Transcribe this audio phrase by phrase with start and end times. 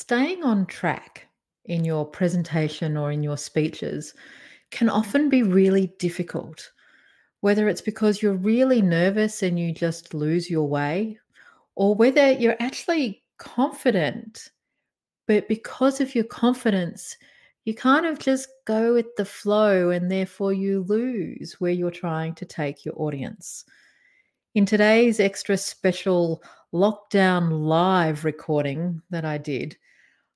[0.00, 1.28] staying on track
[1.66, 4.14] in your presentation or in your speeches
[4.70, 6.70] can often be really difficult.
[7.42, 11.18] Whether it's because you're really nervous and you just lose your way,
[11.74, 14.48] or whether you're actually confident,
[15.26, 17.16] but because of your confidence,
[17.66, 22.34] you kind of just go with the flow and therefore you lose where you're trying
[22.36, 23.66] to take your audience.
[24.54, 26.42] In today's extra special
[26.72, 29.76] lockdown live recording that I did,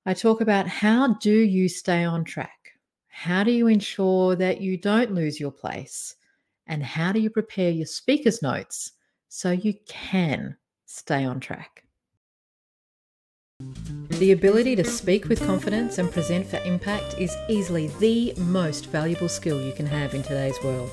[0.07, 2.73] I talk about how do you stay on track?
[3.09, 6.17] How do you ensure that you don't lose your place?
[6.67, 8.93] And how do you prepare your speaker's notes
[9.31, 11.85] so you can stay on track?
[14.19, 19.31] The ability to speak with confidence and present for impact is easily the most valuable
[19.31, 20.93] skill you can have in today's world.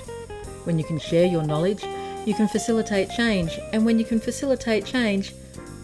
[0.64, 1.84] When you can share your knowledge,
[2.26, 5.34] you can facilitate change, and when you can facilitate change,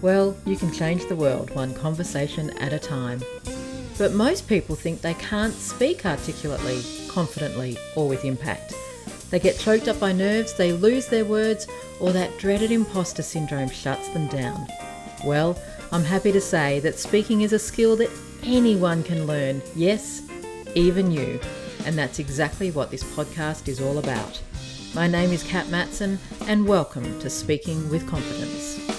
[0.01, 3.21] well, you can change the world one conversation at a time.
[3.97, 8.73] But most people think they can't speak articulately, confidently, or with impact.
[9.31, 11.67] They get choked up by nerves, they lose their words,
[11.99, 14.67] or that dreaded imposter syndrome shuts them down.
[15.25, 15.59] Well,
[15.91, 18.11] I'm happy to say that speaking is a skill that
[18.43, 20.21] anyone can learn, yes,
[20.75, 21.39] even you.
[21.85, 24.41] And that's exactly what this podcast is all about.
[24.93, 28.96] My name is Kat Matson, and welcome to Speaking with Confidence.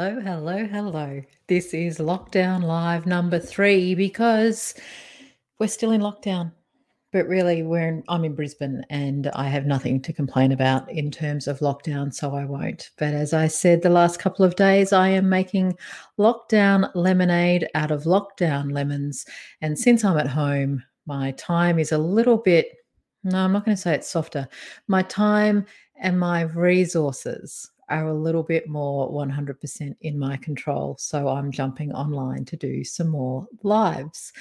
[0.00, 1.22] Hello, hello, hello.
[1.46, 4.72] This is lockdown live number three because
[5.58, 6.52] we're still in lockdown.
[7.12, 11.10] But really, we're in, I'm in Brisbane and I have nothing to complain about in
[11.10, 12.92] terms of lockdown, so I won't.
[12.96, 15.76] But as I said the last couple of days, I am making
[16.18, 19.26] lockdown lemonade out of lockdown lemons.
[19.60, 22.68] And since I'm at home, my time is a little bit,
[23.22, 24.48] no, I'm not going to say it's softer.
[24.88, 25.66] My time
[26.00, 30.96] and my resources are a little bit more 100% in my control.
[30.98, 34.32] So I'm jumping online to do some more lives.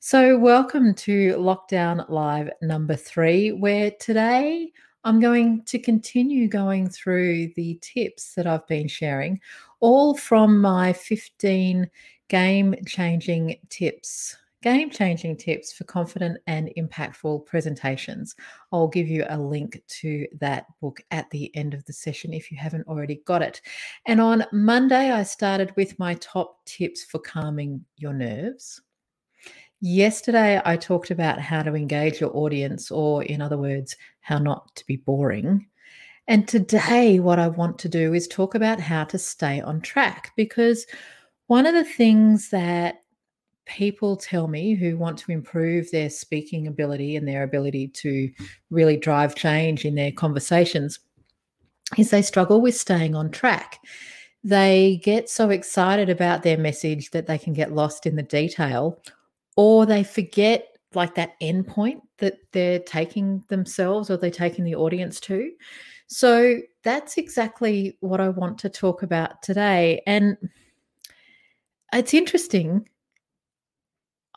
[0.00, 4.72] So, welcome to Lockdown Live number three, where today
[5.04, 9.40] I'm going to continue going through the tips that I've been sharing,
[9.80, 11.88] all from my 15
[12.28, 18.34] game changing tips game changing tips for confident and impactful presentations.
[18.72, 22.50] I'll give you a link to that book at the end of the session if
[22.50, 23.62] you haven't already got it.
[24.06, 28.82] And on Monday, I started with my top tips for calming your nerves.
[29.80, 34.74] Yesterday, I talked about how to engage your audience, or in other words, how not
[34.74, 35.64] to be boring.
[36.26, 40.32] And today, what I want to do is talk about how to stay on track
[40.36, 40.88] because
[41.46, 43.04] one of the things that
[43.66, 48.30] people tell me who want to improve their speaking ability and their ability to
[48.70, 51.00] really drive change in their conversations
[51.98, 53.80] is they struggle with staying on track.
[54.42, 59.02] They get so excited about their message that they can get lost in the detail,
[59.56, 64.74] or they forget like that end point that they're taking themselves or they're taking the
[64.74, 65.50] audience to.
[66.06, 70.02] So that's exactly what I want to talk about today.
[70.06, 70.36] And
[71.92, 72.88] it's interesting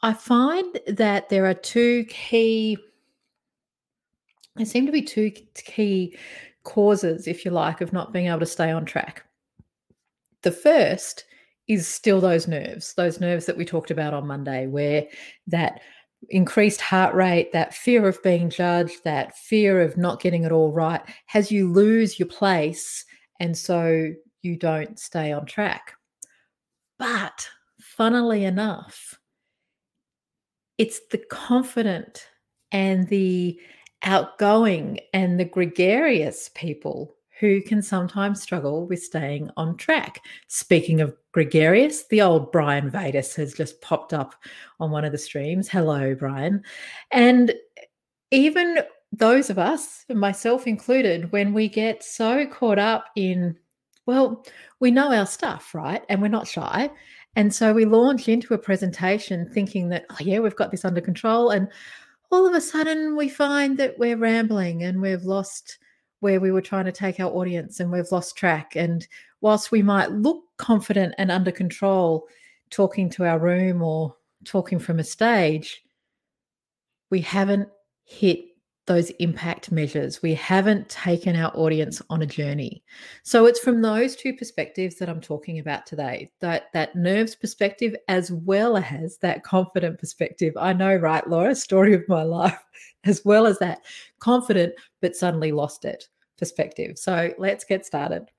[0.01, 2.77] I find that there are two key,
[4.55, 6.17] there seem to be two key
[6.63, 9.25] causes, if you like, of not being able to stay on track.
[10.43, 11.25] The first
[11.67, 15.05] is still those nerves, those nerves that we talked about on Monday, where
[15.47, 15.81] that
[16.29, 20.71] increased heart rate, that fear of being judged, that fear of not getting it all
[20.71, 23.05] right, has you lose your place.
[23.39, 24.11] And so
[24.41, 25.93] you don't stay on track.
[26.97, 27.47] But
[27.79, 29.18] funnily enough,
[30.79, 32.25] it's the confident
[32.71, 33.59] and the
[34.03, 40.21] outgoing and the gregarious people who can sometimes struggle with staying on track.
[40.47, 44.35] Speaking of gregarious, the old Brian Vadas has just popped up
[44.79, 45.67] on one of the streams.
[45.69, 46.63] Hello, Brian.
[47.11, 47.53] And
[48.31, 48.79] even
[49.11, 53.57] those of us, myself included, when we get so caught up in,
[54.05, 54.45] well,
[54.79, 56.03] we know our stuff, right?
[56.09, 56.89] And we're not shy.
[57.35, 61.01] And so we launch into a presentation thinking that, oh, yeah, we've got this under
[61.01, 61.51] control.
[61.51, 61.69] And
[62.31, 65.77] all of a sudden we find that we're rambling and we've lost
[66.19, 68.75] where we were trying to take our audience and we've lost track.
[68.75, 69.07] And
[69.41, 72.27] whilst we might look confident and under control
[72.69, 75.83] talking to our room or talking from a stage,
[77.09, 77.69] we haven't
[78.05, 78.39] hit
[78.89, 80.23] those impact measures.
[80.23, 82.83] We haven't taken our audience on a journey.
[83.21, 86.31] So it's from those two perspectives that I'm talking about today.
[86.39, 90.55] That that nerves perspective as well as that confident perspective.
[90.57, 92.57] I know, right, Laura, story of my life,
[93.03, 93.85] as well as that
[94.17, 96.09] confident but suddenly lost it
[96.39, 96.97] perspective.
[96.97, 98.31] So let's get started.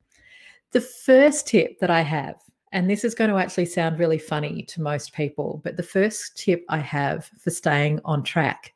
[0.73, 2.35] The first tip that I have,
[2.73, 6.37] and this is going to actually sound really funny to most people, but the first
[6.37, 8.75] tip I have for staying on track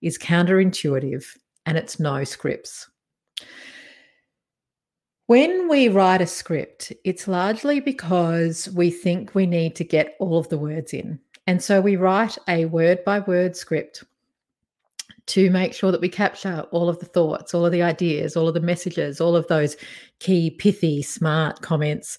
[0.00, 1.24] is counterintuitive
[1.66, 2.88] and it's no scripts.
[5.26, 10.38] When we write a script, it's largely because we think we need to get all
[10.38, 11.20] of the words in.
[11.46, 14.02] And so we write a word by word script
[15.26, 18.48] to make sure that we capture all of the thoughts, all of the ideas, all
[18.48, 19.76] of the messages, all of those
[20.18, 22.18] key, pithy, smart comments.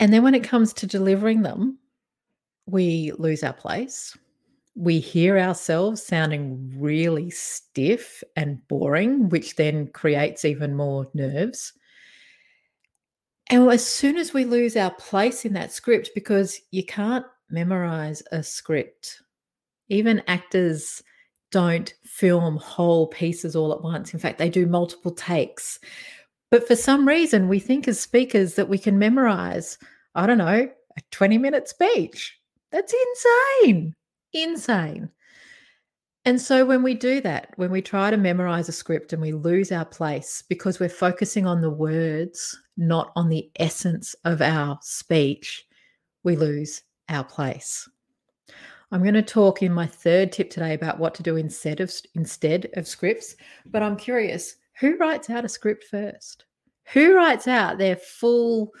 [0.00, 1.78] And then when it comes to delivering them,
[2.66, 4.16] we lose our place
[4.78, 11.72] we hear ourselves sounding really stiff and boring, which then creates even more nerves.
[13.50, 18.22] And as soon as we lose our place in that script, because you can't memorize
[18.30, 19.20] a script,
[19.88, 21.02] even actors
[21.50, 24.14] don't film whole pieces all at once.
[24.14, 25.80] In fact, they do multiple takes.
[26.52, 29.76] But for some reason, we think as speakers that we can memorize,
[30.14, 32.38] I don't know, a 20 minute speech.
[32.70, 33.96] That's insane
[34.32, 35.10] insane.
[36.24, 39.32] And so when we do that, when we try to memorize a script and we
[39.32, 44.78] lose our place because we're focusing on the words, not on the essence of our
[44.82, 45.64] speech,
[46.24, 47.88] we lose our place.
[48.90, 51.92] I'm going to talk in my third tip today about what to do instead of
[52.14, 53.36] instead of scripts,
[53.66, 56.44] but I'm curious, who writes out a script first?
[56.92, 58.72] Who writes out their full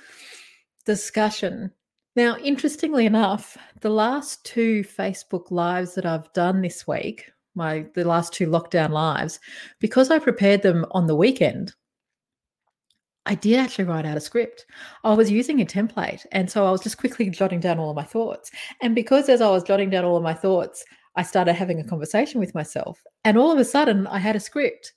[0.86, 1.70] discussion
[2.18, 8.04] now, interestingly enough, the last two Facebook lives that I've done this week, my the
[8.04, 9.38] last two lockdown lives,
[9.78, 11.74] because I prepared them on the weekend,
[13.24, 14.66] I did actually write out a script.
[15.04, 16.26] I was using a template.
[16.32, 18.50] And so I was just quickly jotting down all of my thoughts.
[18.82, 20.84] And because as I was jotting down all of my thoughts,
[21.14, 23.00] I started having a conversation with myself.
[23.24, 24.92] And all of a sudden, I had a script.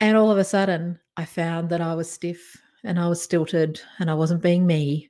[0.00, 3.80] And all of a sudden, I found that I was stiff and I was stilted
[4.00, 5.09] and I wasn't being me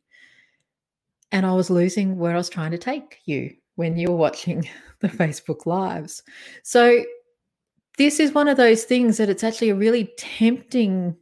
[1.33, 4.69] and I was losing where I was trying to take you when you were watching
[5.01, 6.23] the Facebook Lives.
[6.63, 7.05] So,
[7.99, 11.17] this is one of those things that it's actually a really tempting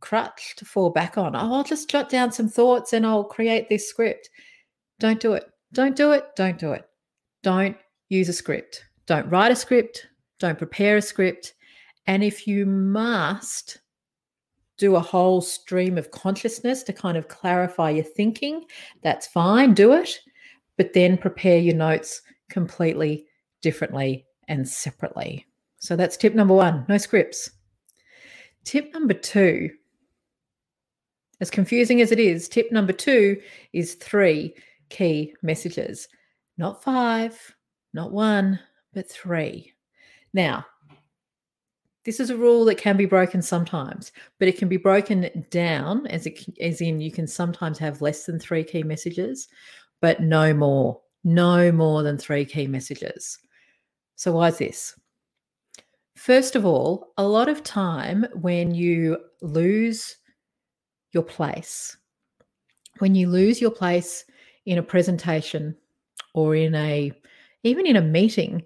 [0.00, 1.36] crutch to fall back on.
[1.36, 4.28] Oh, I'll just jot down some thoughts and I'll create this script.
[4.98, 5.44] Don't do it.
[5.72, 6.26] Don't do it.
[6.36, 6.84] Don't do it.
[7.42, 7.76] Don't
[8.08, 8.84] use a script.
[9.06, 10.06] Don't write a script.
[10.40, 11.54] Don't prepare a script.
[12.06, 13.78] And if you must,
[14.76, 18.64] do a whole stream of consciousness to kind of clarify your thinking,
[19.02, 20.20] that's fine, do it.
[20.76, 23.26] But then prepare your notes completely
[23.62, 25.46] differently and separately.
[25.78, 27.50] So that's tip number one no scripts.
[28.64, 29.70] Tip number two,
[31.40, 33.40] as confusing as it is, tip number two
[33.72, 34.54] is three
[34.88, 36.08] key messages,
[36.56, 37.38] not five,
[37.92, 38.58] not one,
[38.94, 39.72] but three.
[40.32, 40.64] Now,
[42.04, 46.06] this is a rule that can be broken sometimes, but it can be broken down
[46.08, 49.48] as it, as in you can sometimes have less than three key messages,
[50.00, 53.38] but no more, no more than three key messages.
[54.16, 54.98] So why is this?
[56.14, 60.16] First of all, a lot of time when you lose
[61.12, 61.96] your place,
[62.98, 64.24] when you lose your place
[64.66, 65.76] in a presentation
[66.34, 67.12] or in a
[67.62, 68.62] even in a meeting,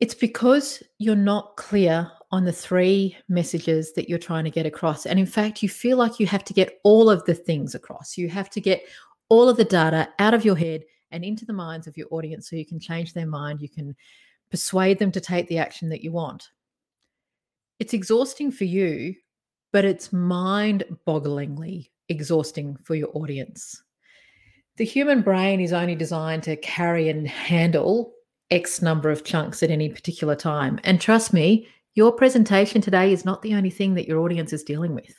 [0.00, 5.04] it's because you're not clear on the three messages that you're trying to get across.
[5.04, 8.16] And in fact, you feel like you have to get all of the things across.
[8.16, 8.82] You have to get
[9.28, 12.48] all of the data out of your head and into the minds of your audience
[12.48, 13.60] so you can change their mind.
[13.60, 13.94] You can
[14.50, 16.48] persuade them to take the action that you want.
[17.78, 19.14] It's exhausting for you,
[19.72, 23.82] but it's mind bogglingly exhausting for your audience.
[24.78, 28.14] The human brain is only designed to carry and handle
[28.50, 30.80] X number of chunks at any particular time.
[30.84, 34.62] And trust me, your presentation today is not the only thing that your audience is
[34.62, 35.14] dealing with.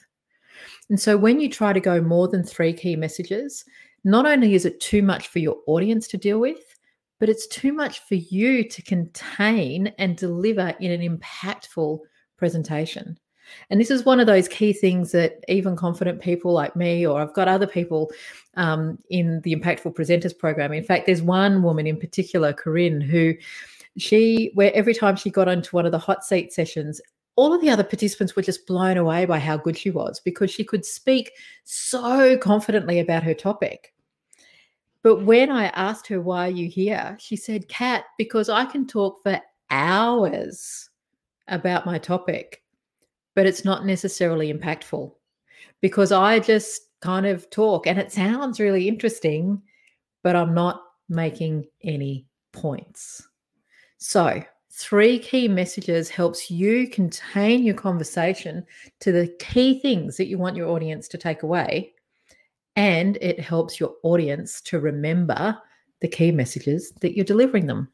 [0.90, 3.64] And so when you try to go more than three key messages,
[4.04, 6.76] not only is it too much for your audience to deal with,
[7.20, 12.00] but it's too much for you to contain and deliver in an impactful
[12.38, 13.18] presentation.
[13.70, 17.22] And this is one of those key things that even confident people like me, or
[17.22, 18.12] I've got other people
[18.56, 20.74] um, in the Impactful Presenters program.
[20.74, 23.34] In fact, there's one woman in particular, Corinne, who
[23.98, 27.02] she where every time she got onto one of the hot seat sessions
[27.36, 30.52] all of the other participants were just blown away by how good she was because
[30.52, 31.32] she could speak
[31.64, 33.94] so confidently about her topic.
[35.02, 37.18] But when i asked her why are you here?
[37.20, 40.90] she said kat because i can talk for hours
[41.48, 42.64] about my topic
[43.36, 45.12] but it's not necessarily impactful
[45.82, 49.62] because i just kind of talk and it sounds really interesting
[50.24, 53.28] but i'm not making any points
[54.04, 58.66] so, three key messages helps you contain your conversation
[59.00, 61.94] to the key things that you want your audience to take away.
[62.76, 65.58] And it helps your audience to remember
[66.02, 67.88] the key messages that you're delivering them.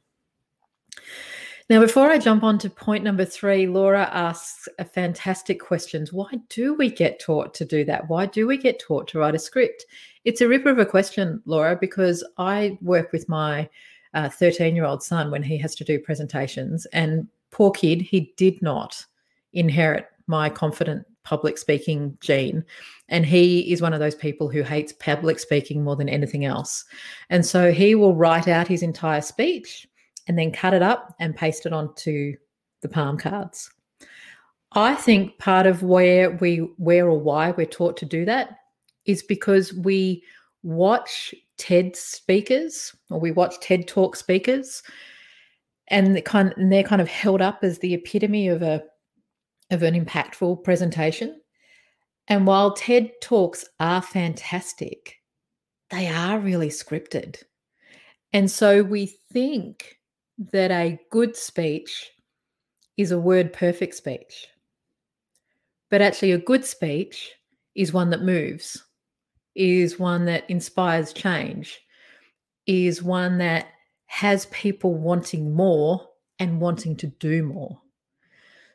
[1.70, 6.08] Now, before I jump on to point number three, Laura asks a fantastic question.
[6.12, 8.10] Why do we get taught to do that?
[8.10, 9.86] Why do we get taught to write a script?
[10.26, 13.70] It's a ripper of a question, Laura, because I work with my
[14.16, 16.86] 13 uh, year old son when he has to do presentations.
[16.88, 19.06] And poor kid, he did not
[19.54, 22.64] inherit my confident public speaking gene.
[23.10, 26.86] And he is one of those people who hates public speaking more than anything else.
[27.30, 29.88] And so he will write out his entire speech
[30.28, 32.36] and then cut it up and paste it onto
[32.82, 33.70] the palm cards.
[34.74, 38.60] I think part of where we where or why we're taught to do that
[39.06, 40.24] is because we
[40.62, 44.82] watch TED speakers or we watch TED Talk speakers
[45.90, 48.84] and the kind and they're kind of held up as the epitome of a
[49.72, 51.40] of an impactful presentation.
[52.28, 55.18] And while TED Talks are fantastic,
[55.90, 57.44] they are really scripted.
[58.34, 59.98] And so we think
[60.52, 62.12] that a good speech
[62.98, 64.48] is a word perfect speech.
[65.90, 67.32] But actually, a good speech
[67.74, 68.84] is one that moves,
[69.56, 71.80] is one that inspires change,
[72.68, 73.68] is one that
[74.06, 76.08] has people wanting more
[76.40, 77.80] and wanting to do more.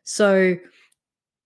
[0.04, 0.56] So,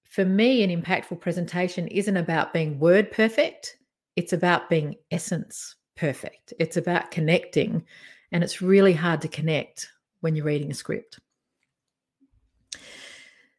[0.04, 3.76] for me, an impactful presentation isn't about being word perfect,
[4.16, 6.52] it's about being essence perfect.
[6.58, 7.84] It's about connecting,
[8.32, 9.88] and it's really hard to connect
[10.20, 11.20] when you're reading a script.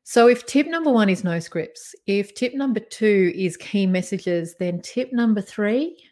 [0.09, 4.55] So, if tip number one is no scripts, if tip number two is key messages,
[4.59, 6.03] then tip number three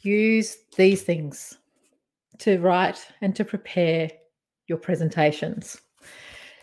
[0.00, 1.56] use these things
[2.38, 4.10] to write and to prepare
[4.66, 5.80] your presentations.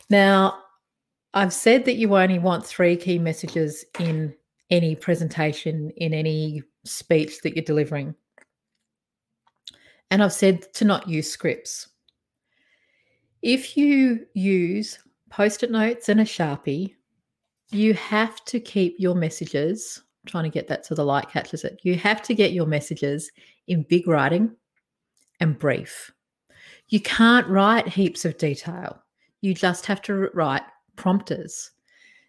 [0.10, 0.64] Now,
[1.34, 4.36] I've said that you only want three key messages in
[4.70, 8.16] any presentation, in any speech that you're delivering.
[10.12, 11.88] And I've said to not use scripts.
[13.42, 16.96] If you use post it notes and a Sharpie,
[17.72, 20.02] you have to keep your messages.
[20.24, 21.80] I'm trying to get that so the light catches it.
[21.84, 23.30] You have to get your messages
[23.68, 24.56] in big writing
[25.40, 26.12] and brief.
[26.90, 29.04] You can't write heaps of detail.
[29.42, 30.64] You just have to write
[30.96, 31.72] prompters.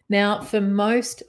[0.09, 1.23] Now, for most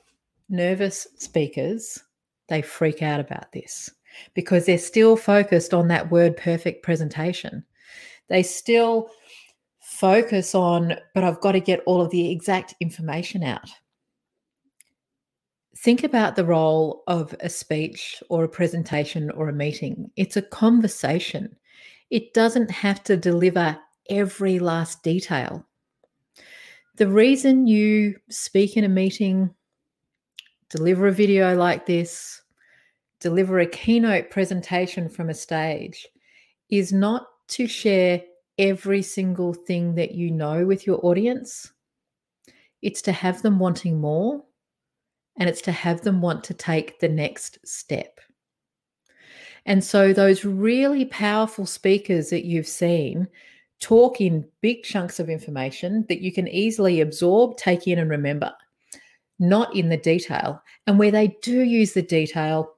[0.50, 2.00] nervous speakers,
[2.48, 3.90] they freak out about this
[4.34, 7.64] because they're still focused on that word perfect presentation.
[8.28, 9.10] They still
[9.90, 13.70] focus on, but I've got to get all of the exact information out.
[15.78, 20.12] Think about the role of a speech or a presentation or a meeting.
[20.16, 21.56] It's a conversation.
[22.12, 23.78] It doesn't have to deliver
[24.10, 25.66] every last detail.
[26.98, 29.50] The reason you speak in a meeting,
[30.70, 32.42] deliver a video like this,
[33.20, 36.08] deliver a keynote presentation from a stage
[36.70, 38.22] is not to share
[38.60, 41.72] every single thing that you know with your audience.
[42.82, 44.44] It's to have them wanting more
[45.40, 48.20] and it's to have them want to take the next step.
[49.66, 53.28] And so, those really powerful speakers that you've seen
[53.80, 58.54] talk in big chunks of information that you can easily absorb, take in, and remember,
[59.38, 60.62] not in the detail.
[60.88, 62.74] And where they do use the detail,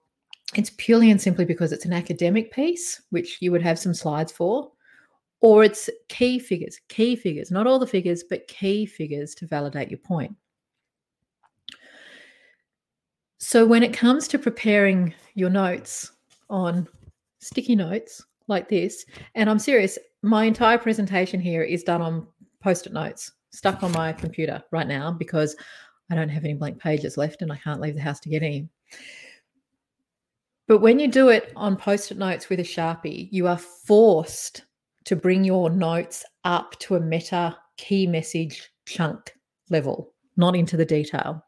[0.55, 4.31] it's purely and simply because it's an academic piece, which you would have some slides
[4.31, 4.71] for,
[5.41, 9.89] or it's key figures, key figures, not all the figures, but key figures to validate
[9.89, 10.35] your point.
[13.39, 16.11] So when it comes to preparing your notes
[16.49, 16.87] on
[17.39, 22.27] sticky notes like this, and I'm serious, my entire presentation here is done on
[22.61, 25.55] post it notes stuck on my computer right now because
[26.11, 28.43] I don't have any blank pages left and I can't leave the house to get
[28.43, 28.69] any.
[30.67, 34.63] But when you do it on post it notes with a Sharpie, you are forced
[35.05, 39.33] to bring your notes up to a meta key message chunk
[39.69, 41.43] level, not into the detail.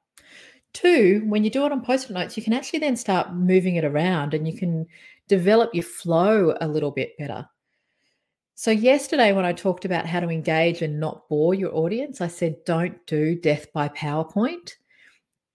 [0.74, 3.76] Two, when you do it on post it notes, you can actually then start moving
[3.76, 4.88] it around and you can
[5.28, 7.48] develop your flow a little bit better.
[8.56, 12.28] So, yesterday, when I talked about how to engage and not bore your audience, I
[12.28, 14.74] said don't do death by PowerPoint.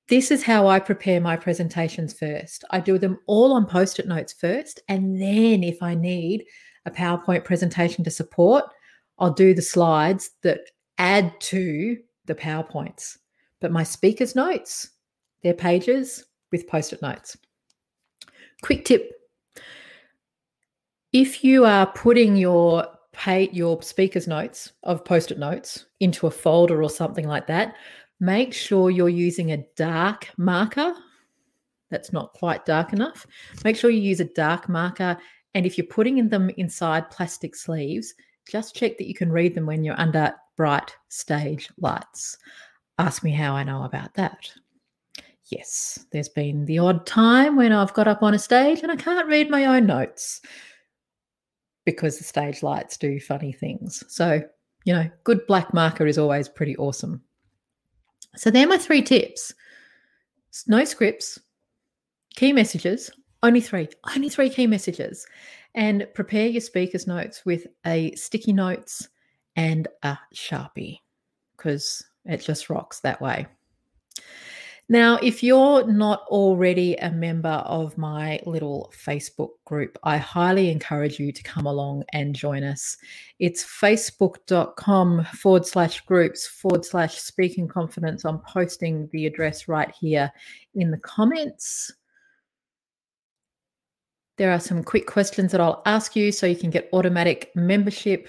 [0.08, 2.64] This is how I prepare my presentations first.
[2.70, 4.80] I do them all on post it notes first.
[4.88, 6.44] And then, if I need
[6.86, 8.64] a PowerPoint presentation to support,
[9.18, 10.60] I'll do the slides that
[10.98, 13.18] add to the PowerPoints.
[13.60, 14.90] But my speaker's notes,
[15.42, 17.36] they're pages with post it notes.
[18.62, 19.18] Quick tip
[21.12, 26.82] if you are putting your pay your speaker's notes of post-it notes into a folder
[26.82, 27.74] or something like that,
[28.20, 30.94] make sure you're using a dark marker.
[31.90, 33.26] That's not quite dark enough.
[33.64, 35.16] Make sure you use a dark marker.
[35.58, 38.14] And if you're putting them inside plastic sleeves,
[38.48, 42.38] just check that you can read them when you're under bright stage lights.
[43.00, 44.52] Ask me how I know about that.
[45.46, 48.94] Yes, there's been the odd time when I've got up on a stage and I
[48.94, 50.42] can't read my own notes
[51.84, 54.04] because the stage lights do funny things.
[54.06, 54.40] So,
[54.84, 57.20] you know, good black marker is always pretty awesome.
[58.36, 59.52] So, they're my three tips
[60.68, 61.40] no scripts,
[62.36, 63.10] key messages,
[63.42, 65.26] only three, only three key messages.
[65.74, 69.08] And prepare your speaker's notes with a sticky notes
[69.54, 70.98] and a Sharpie
[71.56, 73.46] because it just rocks that way.
[74.90, 81.20] Now, if you're not already a member of my little Facebook group, I highly encourage
[81.20, 82.96] you to come along and join us.
[83.38, 88.24] It's facebook.com forward slash groups forward slash speaking confidence.
[88.24, 90.32] I'm posting the address right here
[90.74, 91.92] in the comments.
[94.38, 98.28] There are some quick questions that I'll ask you so you can get automatic membership.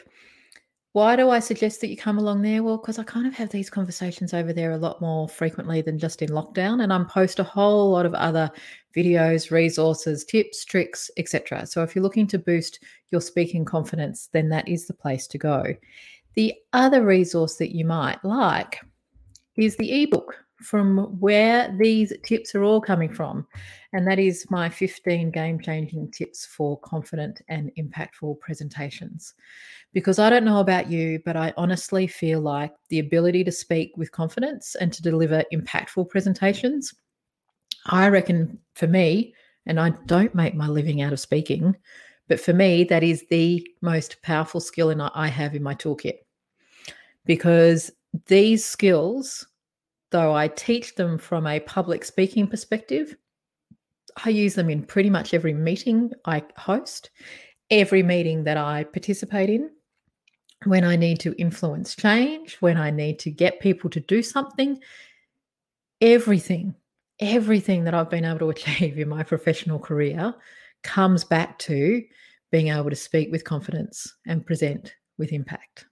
[0.93, 2.63] Why do I suggest that you come along there?
[2.63, 5.99] Well, because I kind of have these conversations over there a lot more frequently than
[5.99, 8.49] just in lockdown, and I'm post a whole lot of other
[8.97, 11.67] videos, resources, tips, tricks, etc.
[11.67, 15.37] So if you're looking to boost your speaking confidence, then that is the place to
[15.37, 15.63] go.
[16.33, 18.79] The other resource that you might like
[19.57, 23.47] is the ebook from where these tips are all coming from.
[23.93, 29.33] And that is my 15 game changing tips for confident and impactful presentations.
[29.93, 33.93] Because I don't know about you, but I honestly feel like the ability to speak
[33.97, 36.93] with confidence and to deliver impactful presentations,
[37.85, 39.33] I reckon for me,
[39.65, 41.75] and I don't make my living out of speaking,
[42.27, 46.19] but for me, that is the most powerful skill I have in my toolkit.
[47.25, 47.91] Because
[48.27, 49.47] these skills
[50.11, 53.15] though I teach them from a public speaking perspective,
[54.25, 57.11] I use them in pretty much every meeting I host,
[57.69, 59.69] every meeting that I participate in.
[60.65, 64.79] When I need to influence change, when I need to get people to do something,
[66.01, 66.75] everything,
[67.19, 70.33] everything that I've been able to achieve in my professional career
[70.83, 72.03] comes back to
[72.51, 75.85] being able to speak with confidence and present with impact.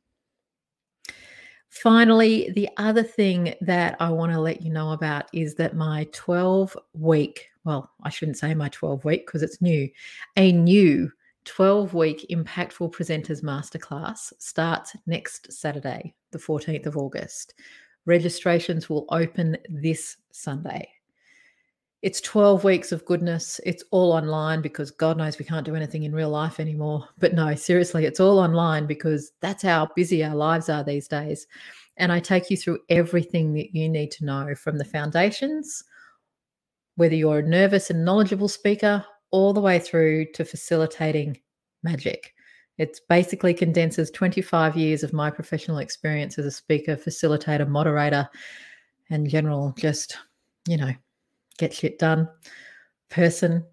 [1.69, 6.07] Finally, the other thing that I want to let you know about is that my
[6.13, 9.89] 12 week, well, I shouldn't say my 12 week because it's new,
[10.37, 11.11] a new
[11.45, 17.53] 12 week Impactful Presenters Masterclass starts next Saturday, the 14th of August.
[18.05, 20.89] Registrations will open this Sunday.
[22.07, 23.59] It's 12 weeks of goodness.
[23.65, 27.05] It's all online because God knows we can't do anything in real life anymore.
[27.17, 31.47] But no, seriously, it's all online because that's how busy our lives are these days.
[31.97, 35.83] And I take you through everything that you need to know from the foundations,
[36.95, 41.37] whether you're a nervous and knowledgeable speaker, all the way through to facilitating
[41.83, 42.33] magic.
[42.77, 48.29] It basically condenses 25 years of my professional experience as a speaker, facilitator, moderator,
[49.09, 50.15] and general just,
[50.69, 50.93] you know,
[51.57, 52.29] get shit done
[53.09, 53.63] person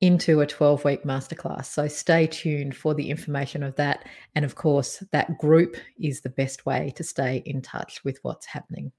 [0.00, 1.66] into a 12 week masterclass.
[1.66, 4.04] So stay tuned for the information of that.
[4.34, 8.46] And of course, that group is the best way to stay in touch with what's
[8.46, 8.90] happening.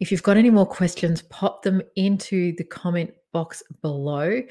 [0.00, 4.42] If you've got any more questions, pop them into the comment box below.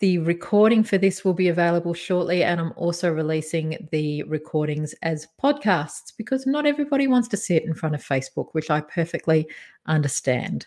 [0.00, 5.28] The recording for this will be available shortly, and I'm also releasing the recordings as
[5.42, 9.46] podcasts because not everybody wants to sit in front of Facebook, which I perfectly
[9.86, 10.66] understand.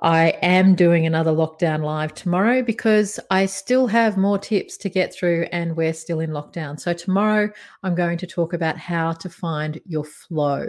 [0.00, 5.14] I am doing another lockdown live tomorrow because I still have more tips to get
[5.14, 6.80] through and we're still in lockdown.
[6.80, 7.50] So, tomorrow
[7.82, 10.66] I'm going to talk about how to find your flow,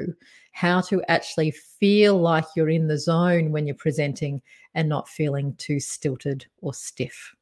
[0.52, 4.42] how to actually feel like you're in the zone when you're presenting
[4.76, 7.34] and not feeling too stilted or stiff.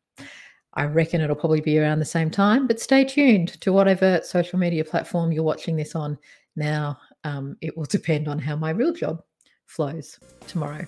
[0.74, 4.58] I reckon it'll probably be around the same time, but stay tuned to whatever social
[4.58, 6.18] media platform you're watching this on.
[6.56, 9.22] Now, um, it will depend on how my real job
[9.66, 10.86] flows tomorrow.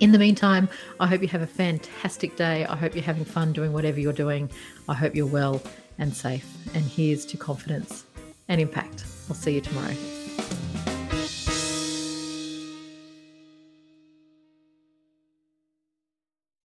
[0.00, 2.66] In the meantime, I hope you have a fantastic day.
[2.66, 4.50] I hope you're having fun doing whatever you're doing.
[4.88, 5.62] I hope you're well
[5.98, 6.46] and safe.
[6.74, 8.04] And here's to confidence
[8.48, 9.04] and impact.
[9.28, 9.94] I'll see you tomorrow.